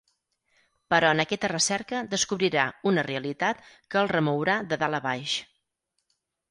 [0.93, 5.39] Però en aquesta recerca descobrirà una realitat que el remourà de dalt a baix.